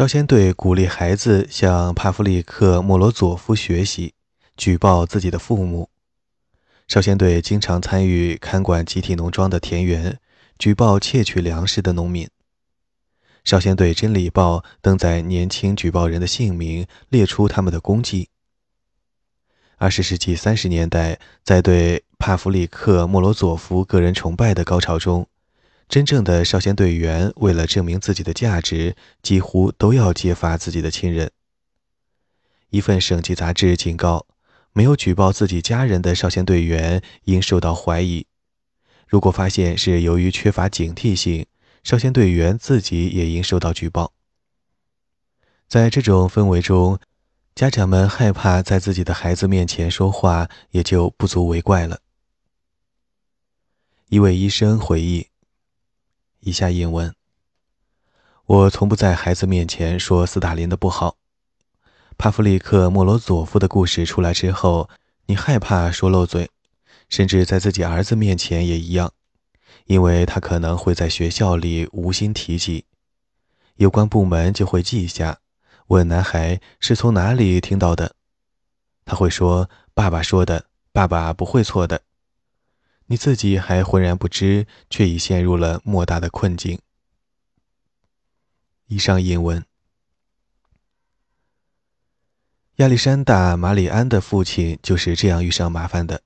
[0.00, 4.14] 少先队鼓励孩子向帕夫利克·莫罗佐夫学习，
[4.56, 5.90] 举报自己的父母。
[6.88, 10.18] 少先队经常参与看管集体农庄的田园，
[10.58, 12.26] 举报窃取粮食的农民。
[13.44, 18.30] 少先队《真理报》登载年轻举报人的姓名，列出他们的功绩。
[19.76, 25.28] 二十世纪三十年代，在对帕夫利克·莫罗佐夫个人崇拜的高潮中，
[25.90, 31.30] 真正的少先队员为了证明自己的价值，几乎都要揭发自己的亲人。
[32.70, 34.26] 一份省级杂志警告。
[34.72, 38.24] 没有举报自己家人的少先队员应受到怀疑。
[39.08, 41.44] 如果发现是由于缺乏警惕性，
[41.82, 44.12] 少先队员自己也应受到举报。
[45.66, 47.00] 在这种氛围中，
[47.56, 52.00] 家长们害怕在自己的孩子面前说话，也就不足为怪了。
[54.08, 55.26] 一位医生回忆
[56.40, 57.14] ：“以下引文，
[58.46, 61.16] 我从不在孩子面前说斯大林的不好。”
[62.18, 64.90] 帕夫利克·莫罗佐夫的故事出来之后，
[65.26, 66.50] 你害怕说漏嘴，
[67.08, 69.12] 甚至在自己儿子面前也一样，
[69.86, 72.84] 因为他可能会在学校里无心提及，
[73.76, 75.38] 有关部门就会记下，
[75.86, 78.14] 问男孩是从哪里听到的，
[79.06, 82.02] 他会说：“爸爸说的，爸爸不会错的。”
[83.10, 86.78] 你自己还浑然不知，却已陷入了莫大的困境。
[88.86, 89.64] 以上引文。
[92.76, 96.22] 亚历山大·马里安的父亲就是这样遇上麻烦的。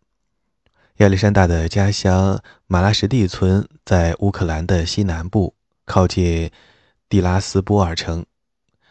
[0.96, 5.54] 亚历山大的家乡马拉什蒂村在乌克兰的西南部，
[5.86, 6.50] 靠近
[7.08, 8.26] 蒂拉斯波尔城。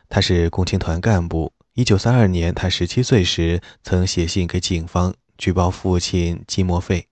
[0.09, 1.53] 他是共青团干部。
[1.75, 7.07] 1932年，他17岁时曾写信给警方举报父亲季莫费。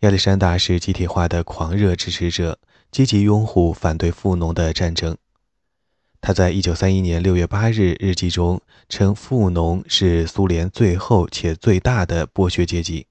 [0.00, 2.58] 亚历山大是集体化的狂热支持者，
[2.90, 5.16] 积极拥护反对富农的战争。
[6.20, 13.06] 他在一九三一年六月八日日记中称，富农是苏联最后且最大的剥削阶级。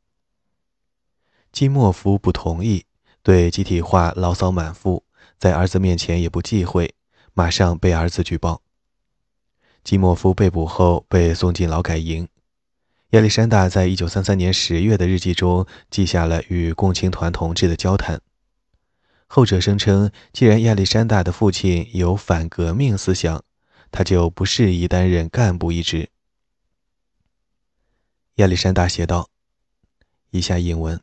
[1.51, 2.85] 季莫夫不同意，
[3.23, 5.03] 对集体化牢骚满腹，
[5.39, 6.93] 在儿子面前也不忌讳，
[7.33, 8.61] 马上被儿子举报。
[9.83, 12.27] 季莫夫被捕后被送进劳改营。
[13.15, 18.19] 亚历山大在一九三三年十月的日记中记下了与共青团同志的交谈。
[19.25, 23.41] 后者声称，既然亚历山大的父亲有反革命思想，
[23.89, 26.09] 他就不适宜担任干部一职。
[28.35, 29.29] 亚历山大写道
[30.31, 30.99] ：“以下引文，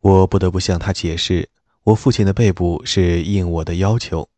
[0.00, 1.48] 我不得不向他解释，
[1.84, 4.28] 我父亲的被捕是应我的要求。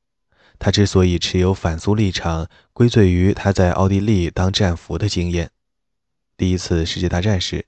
[0.60, 5.50] 他之所以持有反苏立场，归罪于他在奥地利当战俘的经验。
[6.36, 7.66] 第一次世界大战时。”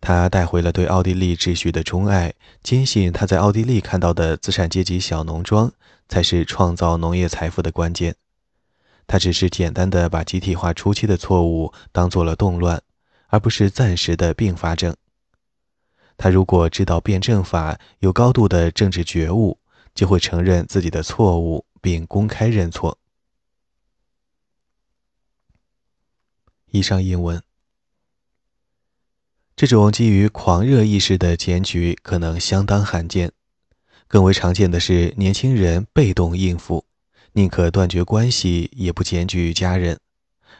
[0.00, 5.72] 他带回了对奥地利秩序的钟爱，坚信他在奥地利看到的资产阶级小农庄
[6.08, 8.16] 才是创造农业财富的关键。
[9.06, 12.82] 他只是简单的把集体化初期的错误当做了动乱，
[13.28, 14.96] 而不是暂时的并发症。
[16.16, 19.60] 他如果知道辩证法，有高度的政治觉悟，
[19.94, 22.98] 就会承认自己的错误并公开认错。
[26.72, 27.40] 以上英文。
[29.54, 33.30] 这种基于狂热意识的检举可能相当罕见，
[34.08, 36.84] 更为常见的是年轻人被动应付，
[37.32, 40.00] 宁可断绝关系也不检举家人，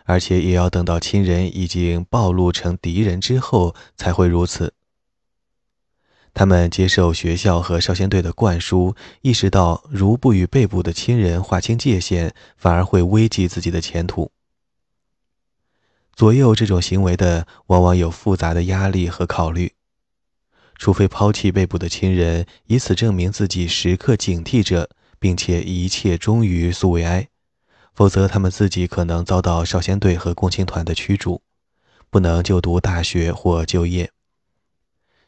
[0.05, 4.75] 而且也要等到亲人已经暴露成敌人之后才会如此。
[6.35, 14.31] 他们接受学校和少先队的灌输，意识到如不与被捕的亲人划清界限，反而会危及自己的前途。
[16.15, 19.73] 左右这种行为的，往往有复杂的压力和考虑。
[20.77, 27.29] 除非抛弃被捕的亲人，以此证明自己时刻警惕着，并且一切忠于苏维埃，
[27.95, 31.41] 否则他们自己可能遭到少先队和共青团的驱逐，
[32.11, 34.11] 不能就读大学或就业。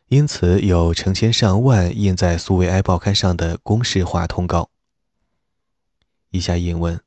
[0.09, 4.69] 因此，有成千上万印在苏维埃报刊上的公式化通告。
[6.31, 7.01] 以下引文：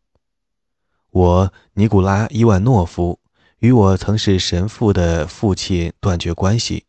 [1.12, 3.20] 我尼古拉伊万诺夫。
[3.60, 6.86] 与我曾是神父的父亲断绝关系，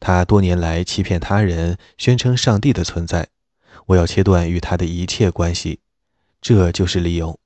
[0.00, 3.28] 他多年来欺骗他人，宣称上帝的存在。
[3.86, 5.80] 我要切断与他的一切关系，
[6.40, 7.38] 这就是理由。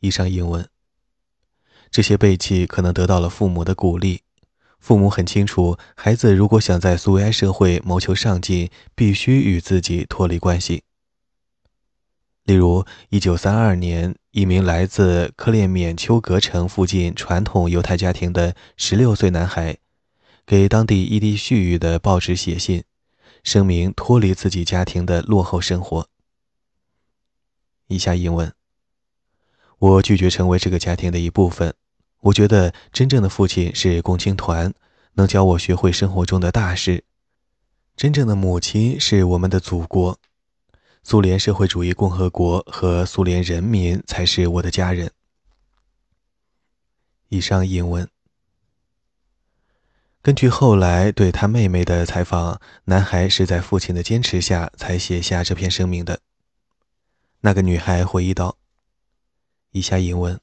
[0.00, 0.68] 以上英文。
[1.90, 4.20] 这些背弃可能得到了父母的鼓励，
[4.78, 10.84] 父母很清楚，孩子如果想在苏维埃社会谋求上进，必须与自己脱离关系。
[12.48, 19.76] 例如，1932年，一名来自克列缅丘格城附近传统犹太家庭的16岁男孩，
[20.46, 22.84] 给当地伊地絮语的报纸写信，
[23.44, 26.08] 声明脱离自己家庭的落后生活。
[27.88, 28.50] 以下英文：
[29.78, 31.74] 我拒绝成为这个家庭的一部分。
[32.20, 34.72] 我觉得真正的父亲是共青团，
[35.16, 37.04] 能教我学会生活中的大事。
[37.94, 40.18] 真正的母亲是我们的祖国，
[41.10, 45.10] 苏联社会主义共和国和苏联人民才是我的家人。
[47.30, 48.06] 以上引文。
[50.20, 56.20] 根据后来对他妹妹的采访，男孩是在父亲的坚持下才写下这篇声明的。
[57.40, 58.58] 那个女孩回忆道
[59.72, 60.38] ：“以下引文。”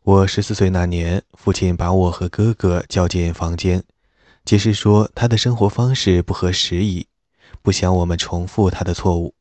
[0.00, 3.84] 我十四岁那年，父亲把我和哥哥叫进房间，
[4.42, 7.06] 解释说他的生活方式不合时宜，
[7.60, 9.34] 不想我们重复他的错误，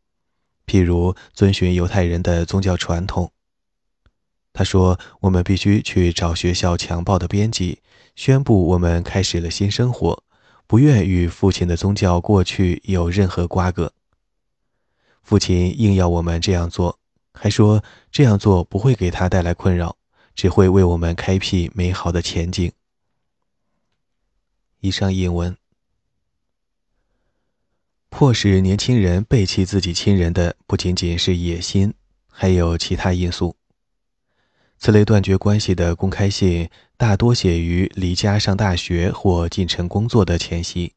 [0.70, 3.32] 譬如遵循犹太人的宗教传统。
[4.54, 7.82] 他说：“我们必须去找学校强暴的编辑，
[8.16, 10.24] 宣布我们开始了新生活，
[10.68, 13.92] 不愿与父亲的宗教过去有任何瓜葛。”
[15.24, 17.00] 父亲硬要我们这样做，
[17.34, 19.96] 还说这样做不会给他带来困扰。
[20.36, 22.72] 只会为我们开辟美好的前景。
[24.80, 25.59] 以上引文。
[28.10, 31.94] 迫使年轻人背弃自己亲人的不仅仅是野心，
[32.28, 33.56] 还有其他因素。
[34.78, 40.94] 此类断绝关系的公开信大多写于离家上大学或进城工作的前夕，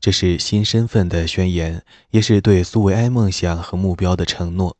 [0.00, 4.76] 这是新身份的宣言，也是对苏维埃梦想和目标的承诺。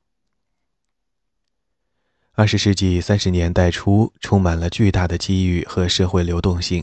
[2.34, 6.82] 二十世纪三十年代初，充满了巨大的机遇和社会流动性。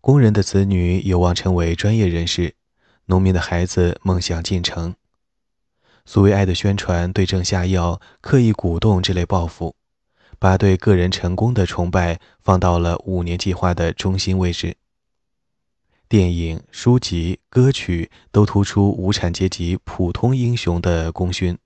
[0.00, 2.54] 工人的子女有望成为专业人士，
[3.06, 4.94] 农民的孩子梦想进城。
[6.06, 9.74] 苏维埃的宣传对症下药，刻意鼓动这类抱负，
[10.38, 14.76] 把对个人成功的崇拜放到了五年计划的中心位置。
[16.08, 21.58] 电影、书籍、歌曲都突出无产阶级普通英雄的功勋。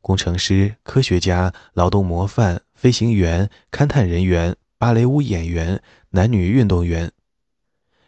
[0.00, 7.10] 工程师、科学家、劳动模范、飞行员、勘探人员、芭蕾舞演员、男女运动员，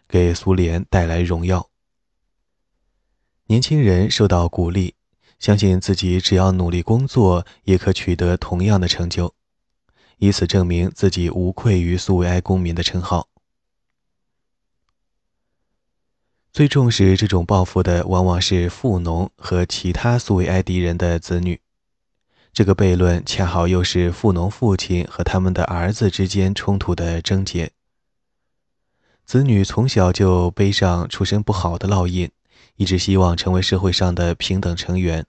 [0.06, 1.68] 给苏联带来荣耀。
[3.48, 4.94] 年轻人受到鼓励，
[5.38, 9.34] 相信自己只要努力工作，也可取得同样的成就，
[10.18, 13.28] 以此证明自己无愧于苏维埃公民的称号。
[16.52, 21.60] 最重视这种抱负的，往往是富农和其他苏维埃敌人的子女。
[22.52, 27.70] 这个悖论恰好又是富农父亲和他们的儿子之间冲突的症结。
[29.24, 32.30] 子女从小就背上出身不好的烙印，
[32.76, 35.26] 一直希望成为社会上的平等成员，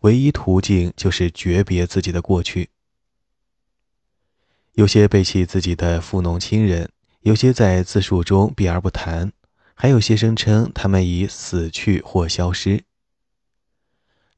[0.00, 2.70] 唯一途径就是诀别自己的过去。
[4.74, 6.90] 有些背弃自己的富农亲人，
[7.22, 9.32] 有些在自述中避而不谈，
[9.74, 12.84] 还有些声称他们已死去或消失。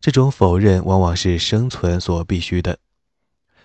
[0.01, 2.79] 这种否认往往是生存所必须的，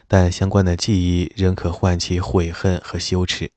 [0.06, 3.52] 但相关的记忆仍可唤起悔恨和羞耻。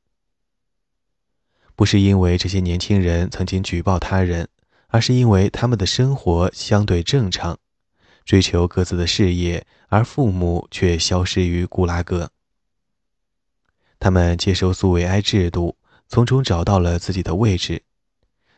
[1.75, 4.49] 不是因为这些年轻人曾经举报他人，
[4.89, 7.59] 而是因为他们的生活相对正常，
[8.25, 12.31] 追求各自的事业，而父母却消失于古拉格。
[13.99, 15.77] 他们接受苏维埃制度，
[16.09, 17.83] 从中找到了自己的位置，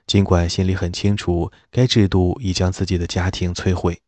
[0.07, 4.01] 尽管心里很清楚，该制度已将自己的家庭摧毁。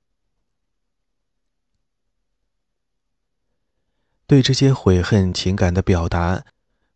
[4.26, 6.44] 对这些悔恨情感的表达，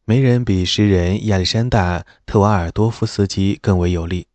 [0.04, 4.28] 没人比诗人亚历山大·特瓦尔多夫斯基更为有力。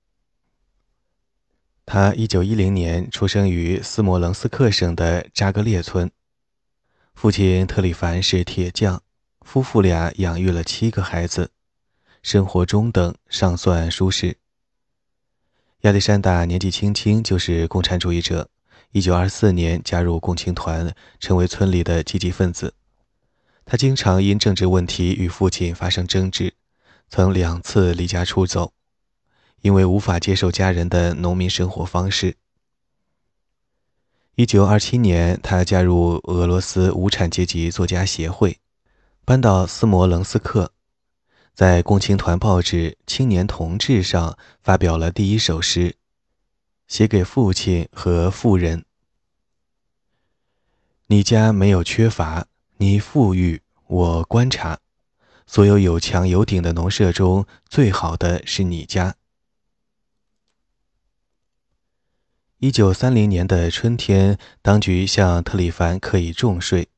[1.93, 6.10] 他1910年出生于斯摩棱斯克省的扎格列村，
[7.13, 9.03] 父亲特里凡是铁匠，
[9.41, 11.51] 夫妇俩养育了七个孩子，
[12.24, 14.38] 生活中等，尚算舒适。
[15.81, 18.48] 亚历山大年纪轻轻就是共产主义者
[18.93, 22.74] ，1924年加入共青团，成为村里的积极分子。
[23.65, 26.53] 他经常因政治问题与父亲发生争执，
[27.10, 28.71] 曾两次离家出走，
[29.62, 32.36] 因为无法接受家人的农民生活方式。
[34.36, 38.60] 一九二七年，他加入俄罗斯无产阶级作家协会，
[39.25, 40.72] 搬到斯摩棱斯克，
[41.53, 45.96] 在共青团报纸《青年同志》上发表了第一首诗，
[46.88, 48.86] 写给父亲和妇人
[51.08, 52.48] ：“你家没有缺乏。”
[52.82, 54.80] 你富裕，我观察，
[55.46, 59.13] 所有有墙有顶的农舍中，最好的是你家。
[62.63, 66.89] 一九三零年的春天，当局向特里凡课以重税，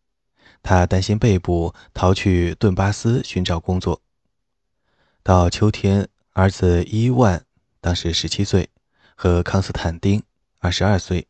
[0.62, 4.02] 他担心被捕，逃去顿巴斯寻找工作。
[5.24, 7.46] 到秋天，儿子伊万
[7.80, 8.68] 当时十七岁，
[9.16, 10.22] 和康斯坦丁
[10.60, 11.28] 二十二岁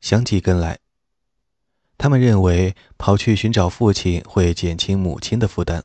[0.00, 0.78] 相继跟来。
[1.98, 5.84] 他们认为跑去寻找父亲会减轻母亲的负担。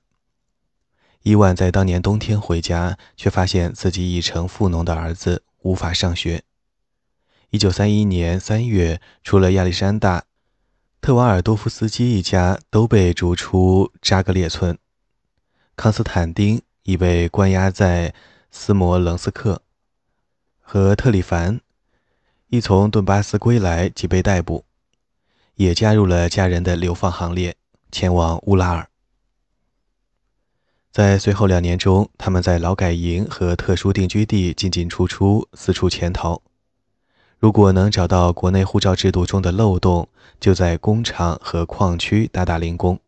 [1.23, 6.45] 伊万在当年冬天回家，却发现自己已成富农的儿子无法上学。
[7.51, 10.19] 一九三一年三月，除了亚历山大·
[11.01, 14.77] 特瓦尔多夫斯基一家都被逐出扎格列村，
[15.75, 18.13] 康斯坦丁已被关押在
[18.51, 19.63] 斯摩棱斯克，
[20.61, 21.59] 和特里凡
[22.49, 24.63] 一从顿巴斯归来即被逮捕，
[25.55, 27.55] 也加入了家人的流放行列，
[27.91, 28.87] 前往乌拉尔。
[30.91, 36.43] 在随后两年中，他们在劳改营和特殊定居地进进出出，四处潜逃。
[37.39, 40.09] 如果能找到国内护照制度中的漏洞，
[40.41, 42.99] 就在工厂和矿区打打零工。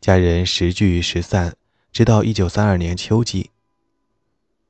[0.00, 1.56] 家人时聚时散，
[1.90, 3.50] 直到1932年秋季。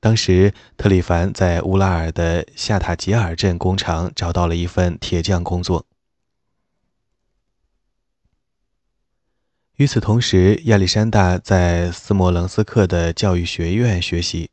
[0.01, 5.85] 当时，特里凡在乌拉尔的夏塔吉尔镇工厂找到了一份铁匠工作。
[9.77, 14.51] 与此同时，亚历山大在斯摩棱斯克的教育学院学习，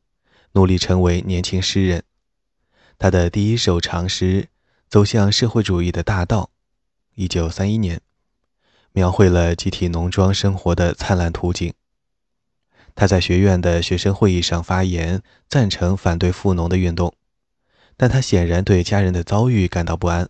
[0.54, 2.04] 努力成为年轻诗人。
[3.02, 4.44] 他的第一首长诗
[4.88, 6.52] 《走向社会主义的大道》
[7.28, 8.02] （1931 年）
[8.94, 11.74] 描绘了集体农庄生活的灿烂图景。
[12.94, 17.16] 他在学院的学生会议上发言，赞成反对富农的运动，
[17.98, 20.30] 但他显然对家人的遭遇感到不安。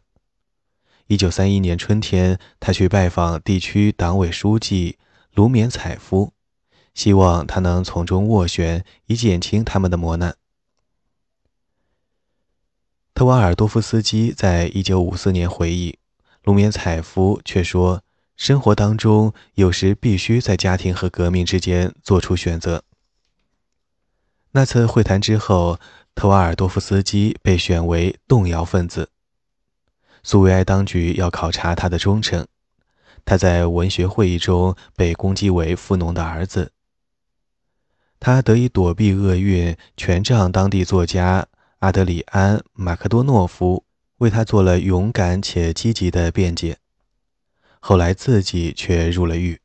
[1.07, 4.97] 一九三一年春天，他去拜访地区党委书记
[5.33, 6.31] 卢缅采夫，
[6.93, 10.37] 希望他能从中斡旋，以减轻他们的磨难。
[13.21, 15.99] 特瓦尔多夫斯基在一九五四年回忆，
[16.43, 18.01] 卢缅采夫却说
[18.35, 22.83] ：“生活当中有时必须在家庭和革命之间做出选择。”
[24.53, 25.79] 那次会谈之后，
[26.15, 29.09] 特瓦尔多夫斯基被选为动摇分子。
[30.23, 32.47] 苏维埃当局要考察他的忠诚。
[33.23, 36.71] 他在文学会议中被攻击为富农的儿子。
[38.19, 41.45] 他得以躲避厄运，权杖当地作家
[41.81, 43.83] 阿德里安·马克多诺夫
[44.17, 46.77] 为他做了勇敢且积极的辩解。
[47.79, 49.59] 后来自己却入了狱。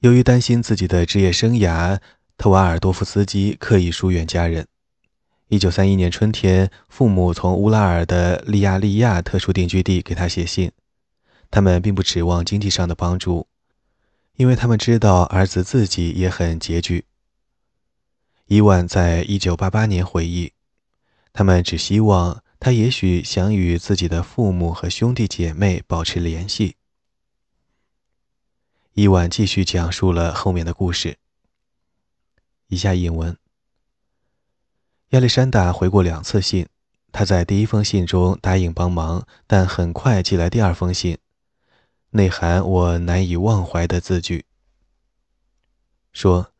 [0.00, 2.00] 由于担心自己的职业生涯，
[2.36, 4.66] 特瓦尔多夫斯基刻意疏远家人。
[5.46, 10.72] 一九三一年春天，父母从乌拉尔的利亚利亚特殊定居地给他写信，
[11.52, 13.46] 他们并不指望经济上的帮助，
[14.34, 17.04] 因为他们知道儿子自己也很拮据。
[18.50, 20.54] 伊万在一九八八年回忆，
[21.32, 26.74] 他们只希望他也许想与自己的父母和兄弟姐妹保持联系。
[28.94, 31.18] 伊万继续讲述了后面的故事。
[32.66, 33.38] 以下引文。
[35.10, 36.66] 亚历山大回过两次信，
[37.12, 41.18] 他在第一封信中答应帮忙，但很快寄来第二封信，
[42.10, 44.44] 内含我难以忘怀的字句，
[46.12, 46.52] 说：“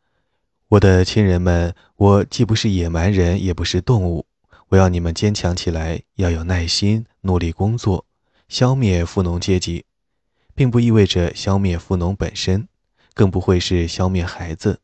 [0.71, 4.25] 我的亲人们，我既不是野蛮人，也不是动物，
[4.69, 8.05] 我要你们坚强起来，要有耐心，努力工作，
[8.47, 9.83] 消灭富农阶级，
[10.55, 12.69] 并不意味着消灭富农本身，
[13.13, 14.79] 更不会是消灭孩子。”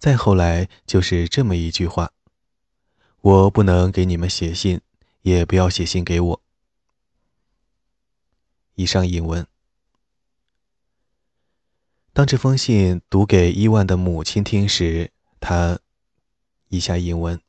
[0.00, 2.10] 再后来就是这么一句话
[3.20, 4.80] ：“我不能给你们写信，
[5.20, 6.42] 也不要写信给我。”
[8.76, 9.46] 以上引文。
[12.18, 15.78] 当这封信读给伊万的母亲听时，他
[16.66, 17.40] 一下英文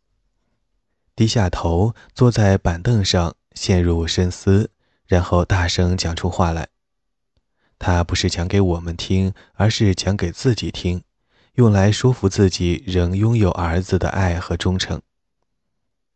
[1.15, 4.69] 低下头，坐在板凳上，陷入深思，
[5.07, 6.67] 然后大声讲出话来。
[7.79, 11.01] 他不是讲给我们听，而是讲给自己听。
[11.55, 15.01] 用来说服自己仍拥有儿子的爱和忠诚。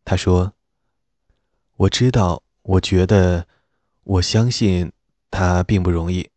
[0.06, 0.54] 他说
[1.78, 3.48] ：“我知道，我觉得，
[4.04, 4.92] 我相信
[5.32, 6.30] 他并不容易。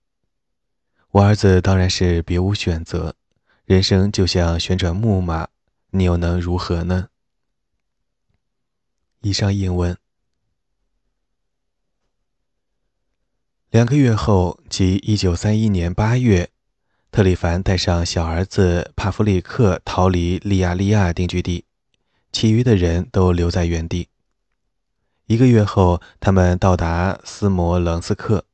[1.17, 3.15] 我儿子当然是别无选择。
[3.65, 5.49] 人生就像旋转木马，
[5.93, 7.09] 你又能如何呢？”
[9.23, 9.97] 以上英文。
[13.71, 16.51] 两个月后，即一九三一年八月。
[17.11, 21.65] 特里凡带上小儿子帕夫利克逃离利亚利亚定居地，
[22.31, 24.11] 其余的人都留在原地。
[25.25, 28.45] 一个月后，他们到达斯摩棱斯克，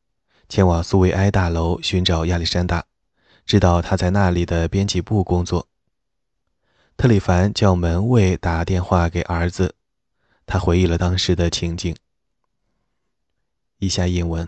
[0.53, 2.85] 前往苏维埃大楼寻找亚历山大，
[3.47, 5.67] 知道他在那里的编辑部工作。
[6.99, 9.75] 特里凡叫门卫打电话给儿子，
[10.45, 11.97] 他回忆了当时的情景。
[13.79, 14.47] 以下引文。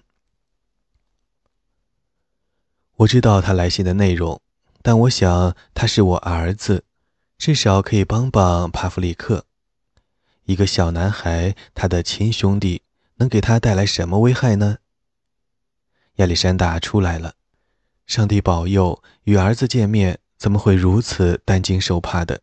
[2.96, 4.42] 我知道他来信的内容，
[4.82, 6.84] 但我想他是我儿子，
[7.38, 9.46] 至少可以帮帮帕夫里克。
[10.44, 12.82] 一个小男孩，他的亲兄弟
[13.14, 14.76] 能给他带来什么危害呢？
[16.16, 17.34] 亚历山大出来了，
[18.06, 22.40] 上帝保佑，与儿子见面怎么会如此担惊受怕的？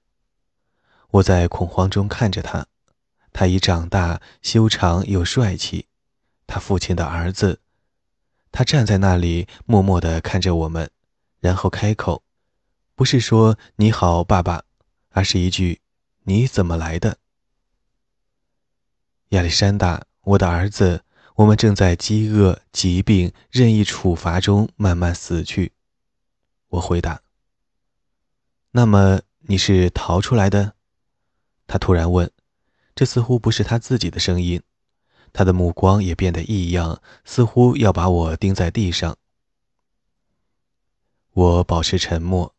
[1.11, 2.67] 我在恐慌中看着他，
[3.31, 5.87] 他已长大，修长又帅气，
[6.47, 7.61] 他父亲的儿子。
[8.51, 10.91] 他站在那里，默默地看着我们，
[11.39, 12.23] 然后开口，
[12.95, 14.63] 不是说“你好，爸爸”，
[15.11, 15.79] 而是一句
[16.23, 17.17] “你怎么来的？”
[19.31, 21.05] 亚历山大，我的儿子，
[21.41, 25.71] 我们正在饥饿、疾病、任意处罚中慢慢死去。
[26.67, 27.23] 我回答。
[28.69, 30.75] 那么你是逃出来的？
[31.65, 32.29] 他突然问，
[32.93, 34.61] 这似乎不是他自己的声音，
[35.33, 39.17] 他的目光也变得异样，似乎要把我钉在地上。
[41.31, 42.53] 我保持沉默，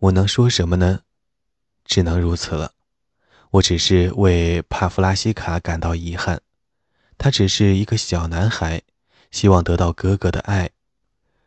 [0.00, 1.00] 我能说什么呢？
[1.86, 2.74] 只能如此了。
[3.52, 6.42] 我只是为帕夫拉西卡感到遗憾，
[7.18, 8.82] 他只是一个小男孩，
[9.30, 10.70] 希望得到哥哥的爱，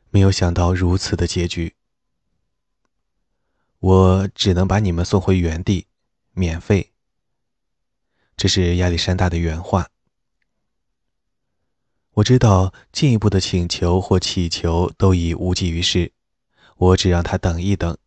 [0.10, 1.76] 没有想到如此的结局。
[3.80, 5.88] 我只能把你们送回原地。
[6.34, 6.94] 免费。
[8.38, 9.90] 这是亚历山大的原话。
[12.14, 16.14] 我知道进一步的请求或乞求都已无济于事，
[16.78, 17.98] 我只让他等一等，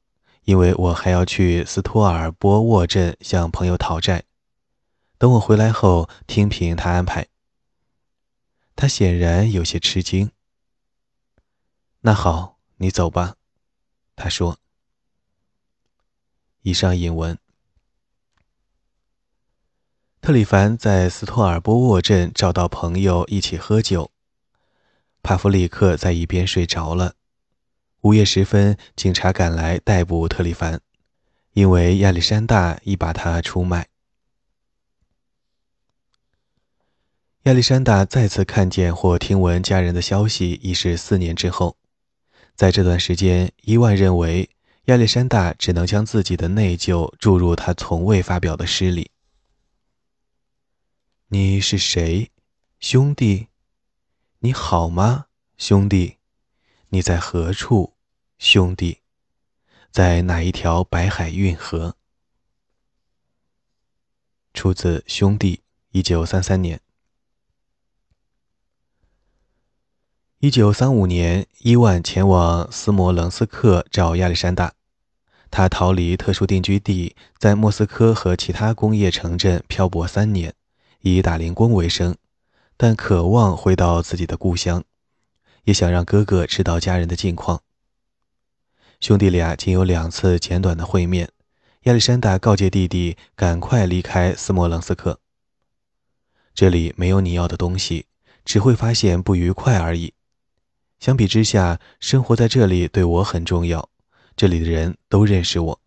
[0.44, 4.24] 因为我还要去斯托尔波沃镇向朋友讨债。
[5.18, 7.26] 等我回来后，听凭他安排。
[8.74, 10.30] 他显然有些吃惊。
[12.00, 13.36] 那好，你走吧，
[14.16, 14.58] 他说。
[16.62, 17.38] 以上引文。
[20.20, 24.12] 特里凡在斯托尔波沃镇找到朋友一起喝酒。
[25.22, 27.14] 帕夫里克在一边睡着了。
[28.00, 30.80] 午夜时分，警察赶来逮捕特里凡，
[31.52, 33.88] 因为亚历山大已把他出卖。
[37.44, 41.76] 亚历山大再次看见或听闻家人的消息已是四年之后。
[42.54, 44.48] 在这段时间，伊万认为
[44.84, 49.10] 亚历山大只能将自己的内疚注入他从未发表的诗里。
[51.30, 52.30] 你是谁，
[52.78, 53.48] 兄弟？
[54.38, 56.18] 你好吗，兄弟？
[56.90, 57.94] 你在何处，
[58.38, 58.98] 兄弟？
[59.90, 61.96] 在哪一条白海运河？
[64.54, 65.56] 出自《兄弟》，
[65.90, 66.80] 一九三三年。
[70.44, 74.72] 一九三五年，伊万前往斯摩棱斯克找亚历山大。
[75.52, 80.52] 他逃离特殊定居地，在莫斯科和其他工业城镇漂泊三年。
[81.02, 82.16] 以打零工为生，
[82.76, 84.82] 但渴望回到自己的故乡，
[85.62, 87.62] 也想让哥哥知道家人的近况。
[88.98, 91.30] 兄弟俩仅有两次简短的会面。
[91.84, 95.20] 亚历山大告诫弟弟赶快离开斯摩棱斯克，
[96.52, 98.06] 这里没有你要的东西，
[98.44, 100.12] 只会发现不愉快而已。
[101.02, 103.88] 相比之下，生活在这里对我很重要，
[104.36, 105.80] 这里的人都认识我。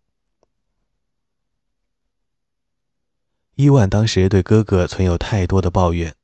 [3.54, 6.14] 伊万当时对哥哥存有太多的抱怨，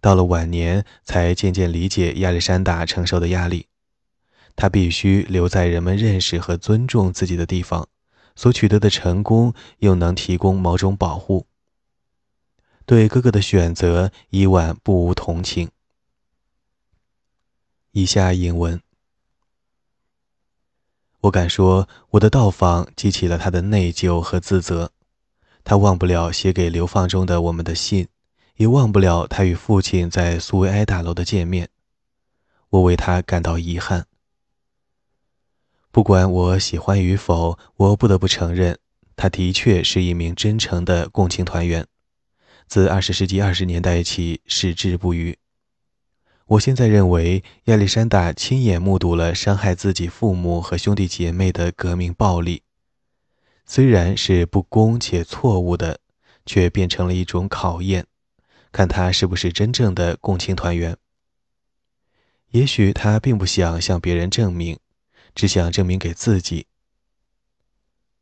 [0.00, 3.68] 到了晚年才渐渐理解亚历山大承受的压力。
[4.56, 7.88] 他必须留在人们认识和尊重自己的地方，
[8.34, 11.46] 所取得的成功又能提供某种保护。
[12.84, 15.70] 对哥哥的选择，伊万不无同情。
[17.94, 18.80] 以下引文，
[21.20, 24.92] 我敢说，我的到访激起了他的内疚和自责。
[25.62, 28.08] 他忘不了写给流放中的我们的信，
[28.56, 31.68] 也忘不了他与父亲在苏维埃大楼的见面。
[32.70, 34.06] 我为他感到遗憾。
[35.90, 38.78] 不管我喜欢与否，我不得不承认，
[39.16, 41.86] 他的确是一名真诚的共青团员，
[42.66, 45.38] 自二十世纪二十年代起矢志不渝。
[46.46, 52.62] 我现在认为，亚历山大亲眼目睹了伤害自己父母和兄弟姐妹的革命暴力。
[53.64, 56.00] 虽然是不公且错误的，
[56.44, 58.06] 却变成了一种考验，
[58.70, 60.96] 看他是不是真正的共青团员。
[62.50, 64.78] 也许他并不想向别人证明，
[65.34, 66.66] 只想证明给自己。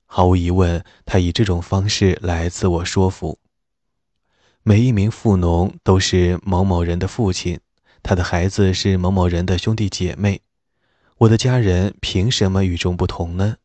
[0.05, 3.39] 毫无疑问，他以这种方式来自我说服。
[4.63, 7.59] 每一名富农都是某某人的父亲，
[8.03, 10.43] 他的孩子是某某人的兄弟姐妹。
[11.19, 13.57] 我的家人凭什么与众不同呢？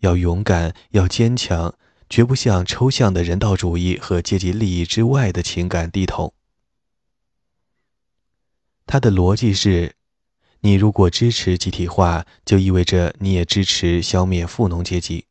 [0.00, 1.74] 要勇敢，要坚强，
[2.08, 6.34] 绝不向抽象的人道主义和阶级利益之外的情感低头。
[8.86, 9.94] 他的逻辑是：
[10.60, 15.26] 你如果支持集体化，就意味着你也支持消灭富农阶级。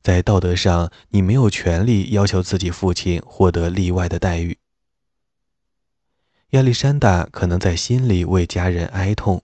[0.00, 4.58] 在道德上，你没有权利要求自己父亲获得例外的待遇。
[6.52, 9.42] 亚历山大可能在心里为家人哀痛，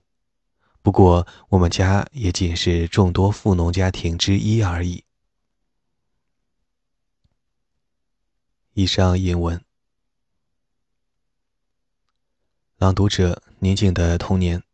[0.81, 5.03] 不过我们家也仅是众多富农家庭之一而已。
[8.73, 9.63] 以上引文。
[12.77, 14.64] 朗读者：宁静的童年。